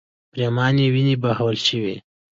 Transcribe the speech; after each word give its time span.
پرېمانې 0.31 0.85
وینې 0.93 1.15
بهول 1.21 1.57
شوې. 1.67 1.95